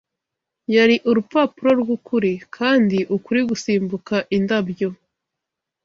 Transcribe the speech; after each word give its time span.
yari 0.75 0.95
Urupapuro 1.09 1.71
rwukuri; 1.81 2.31
Kandi 2.55 2.97
Ukuri 3.15 3.39
gusimbuka 3.49 4.15
indabyo 4.37 4.89